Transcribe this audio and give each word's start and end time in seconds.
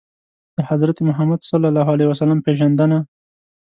د 0.55 0.57
حضرت 0.69 0.97
محمد 1.07 1.39
ﷺ 1.49 2.37
پېژندنه 2.45 2.97